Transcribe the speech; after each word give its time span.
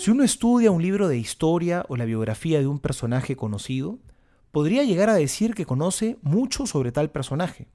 Si 0.00 0.10
uno 0.10 0.24
estudia 0.24 0.70
un 0.70 0.80
libro 0.80 1.08
de 1.08 1.18
historia 1.18 1.84
o 1.90 1.94
la 1.94 2.06
biografía 2.06 2.58
de 2.60 2.66
un 2.66 2.78
personaje 2.78 3.36
conocido, 3.36 3.98
podría 4.50 4.82
llegar 4.82 5.10
a 5.10 5.14
decir 5.14 5.54
que 5.54 5.66
conoce 5.66 6.16
mucho 6.22 6.64
sobre 6.64 6.90
tal 6.90 7.10
personaje. 7.10 7.68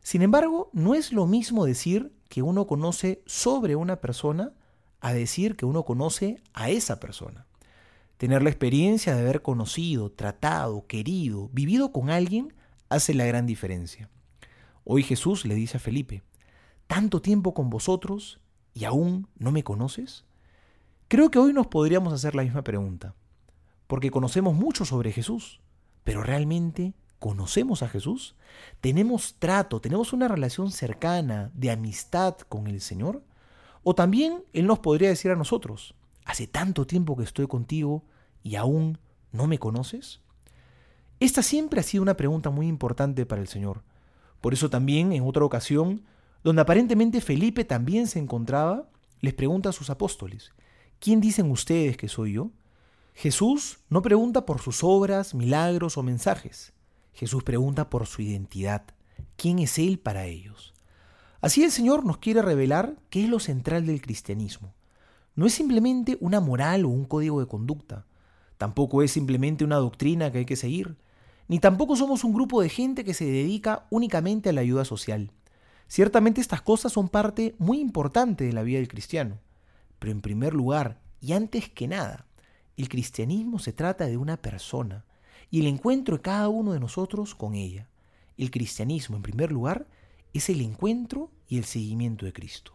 Sin 0.00 0.22
embargo, 0.22 0.70
no 0.72 0.96
es 0.96 1.12
lo 1.12 1.24
mismo 1.24 1.64
decir 1.64 2.12
que 2.28 2.42
uno 2.42 2.66
conoce 2.66 3.22
sobre 3.26 3.76
una 3.76 4.00
persona 4.00 4.54
a 4.98 5.12
decir 5.12 5.54
que 5.54 5.64
uno 5.64 5.84
conoce 5.84 6.42
a 6.52 6.68
esa 6.68 6.98
persona. 6.98 7.46
Tener 8.16 8.42
la 8.42 8.50
experiencia 8.50 9.14
de 9.14 9.20
haber 9.20 9.40
conocido, 9.40 10.10
tratado, 10.10 10.88
querido, 10.88 11.48
vivido 11.52 11.92
con 11.92 12.10
alguien 12.10 12.52
hace 12.88 13.14
la 13.14 13.24
gran 13.24 13.46
diferencia. 13.46 14.10
Hoy 14.82 15.04
Jesús 15.04 15.44
le 15.44 15.54
dice 15.54 15.76
a 15.76 15.80
Felipe, 15.80 16.24
¿tanto 16.88 17.22
tiempo 17.22 17.54
con 17.54 17.70
vosotros 17.70 18.40
y 18.74 18.82
aún 18.82 19.28
no 19.38 19.52
me 19.52 19.62
conoces? 19.62 20.24
Creo 21.12 21.30
que 21.30 21.38
hoy 21.38 21.52
nos 21.52 21.66
podríamos 21.66 22.14
hacer 22.14 22.34
la 22.34 22.42
misma 22.42 22.64
pregunta, 22.64 23.14
porque 23.86 24.10
conocemos 24.10 24.54
mucho 24.54 24.86
sobre 24.86 25.12
Jesús, 25.12 25.60
pero 26.04 26.22
realmente 26.22 26.94
conocemos 27.18 27.82
a 27.82 27.88
Jesús? 27.90 28.34
¿Tenemos 28.80 29.34
trato, 29.38 29.78
tenemos 29.78 30.14
una 30.14 30.26
relación 30.26 30.70
cercana 30.70 31.50
de 31.52 31.70
amistad 31.70 32.38
con 32.48 32.66
el 32.66 32.80
Señor? 32.80 33.22
O 33.82 33.94
también 33.94 34.42
Él 34.54 34.66
nos 34.66 34.78
podría 34.78 35.10
decir 35.10 35.30
a 35.30 35.36
nosotros, 35.36 35.94
hace 36.24 36.46
tanto 36.46 36.86
tiempo 36.86 37.14
que 37.14 37.24
estoy 37.24 37.46
contigo 37.46 38.06
y 38.42 38.56
aún 38.56 38.98
no 39.32 39.46
me 39.46 39.58
conoces? 39.58 40.22
Esta 41.20 41.42
siempre 41.42 41.80
ha 41.80 41.82
sido 41.82 42.02
una 42.02 42.16
pregunta 42.16 42.48
muy 42.48 42.68
importante 42.68 43.26
para 43.26 43.42
el 43.42 43.48
Señor. 43.48 43.82
Por 44.40 44.54
eso 44.54 44.70
también 44.70 45.12
en 45.12 45.28
otra 45.28 45.44
ocasión, 45.44 46.06
donde 46.42 46.62
aparentemente 46.62 47.20
Felipe 47.20 47.66
también 47.66 48.06
se 48.06 48.18
encontraba, 48.18 48.88
les 49.20 49.34
pregunta 49.34 49.68
a 49.68 49.72
sus 49.72 49.90
apóstoles, 49.90 50.52
¿quién 51.02 51.20
dicen 51.20 51.50
ustedes 51.50 51.96
que 51.96 52.08
soy 52.08 52.34
yo? 52.34 52.52
Jesús 53.14 53.80
no 53.90 54.02
pregunta 54.02 54.46
por 54.46 54.60
sus 54.60 54.84
obras, 54.84 55.34
milagros 55.34 55.98
o 55.98 56.04
mensajes. 56.04 56.72
Jesús 57.12 57.42
pregunta 57.42 57.90
por 57.90 58.06
su 58.06 58.22
identidad. 58.22 58.84
¿Quién 59.36 59.58
es 59.58 59.78
Él 59.78 59.98
para 59.98 60.26
ellos? 60.26 60.72
Así 61.40 61.64
el 61.64 61.72
Señor 61.72 62.06
nos 62.06 62.18
quiere 62.18 62.40
revelar 62.40 62.94
qué 63.10 63.24
es 63.24 63.28
lo 63.28 63.40
central 63.40 63.84
del 63.84 64.00
cristianismo. 64.00 64.74
No 65.34 65.44
es 65.44 65.54
simplemente 65.54 66.18
una 66.20 66.38
moral 66.38 66.84
o 66.84 66.90
un 66.90 67.04
código 67.04 67.40
de 67.40 67.48
conducta. 67.48 68.06
Tampoco 68.56 69.02
es 69.02 69.10
simplemente 69.10 69.64
una 69.64 69.76
doctrina 69.76 70.30
que 70.30 70.38
hay 70.38 70.44
que 70.44 70.54
seguir. 70.54 70.96
Ni 71.48 71.58
tampoco 71.58 71.96
somos 71.96 72.22
un 72.22 72.32
grupo 72.32 72.62
de 72.62 72.68
gente 72.68 73.02
que 73.02 73.12
se 73.12 73.24
dedica 73.24 73.88
únicamente 73.90 74.50
a 74.50 74.52
la 74.52 74.60
ayuda 74.60 74.84
social. 74.84 75.32
Ciertamente 75.88 76.40
estas 76.40 76.62
cosas 76.62 76.92
son 76.92 77.08
parte 77.08 77.56
muy 77.58 77.80
importante 77.80 78.44
de 78.44 78.52
la 78.52 78.62
vida 78.62 78.78
del 78.78 78.86
cristiano. 78.86 79.40
Pero 80.02 80.10
en 80.10 80.20
primer 80.20 80.52
lugar, 80.52 81.00
y 81.20 81.32
antes 81.32 81.68
que 81.68 81.86
nada, 81.86 82.26
el 82.76 82.88
cristianismo 82.88 83.60
se 83.60 83.72
trata 83.72 84.06
de 84.06 84.16
una 84.16 84.36
persona 84.36 85.04
y 85.48 85.60
el 85.60 85.68
encuentro 85.68 86.16
de 86.16 86.22
cada 86.22 86.48
uno 86.48 86.72
de 86.72 86.80
nosotros 86.80 87.36
con 87.36 87.54
ella. 87.54 87.88
El 88.36 88.50
cristianismo, 88.50 89.14
en 89.14 89.22
primer 89.22 89.52
lugar, 89.52 89.86
es 90.32 90.50
el 90.50 90.60
encuentro 90.60 91.30
y 91.46 91.56
el 91.56 91.66
seguimiento 91.66 92.26
de 92.26 92.32
Cristo. 92.32 92.72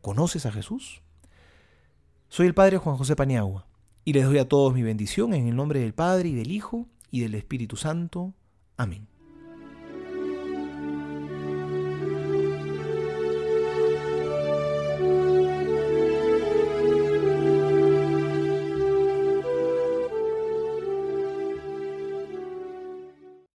¿Conoces 0.00 0.46
a 0.46 0.50
Jesús? 0.50 1.00
Soy 2.28 2.48
el 2.48 2.54
Padre 2.54 2.78
Juan 2.78 2.96
José 2.96 3.14
Paniagua 3.14 3.68
y 4.04 4.12
les 4.12 4.24
doy 4.24 4.38
a 4.38 4.48
todos 4.48 4.74
mi 4.74 4.82
bendición 4.82 5.34
en 5.34 5.46
el 5.46 5.54
nombre 5.54 5.78
del 5.78 5.94
Padre 5.94 6.30
y 6.30 6.34
del 6.34 6.50
Hijo 6.50 6.88
y 7.12 7.20
del 7.20 7.36
Espíritu 7.36 7.76
Santo. 7.76 8.34
Amén. 8.76 9.06